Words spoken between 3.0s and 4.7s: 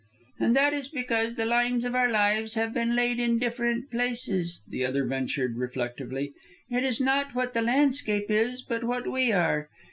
in different places,"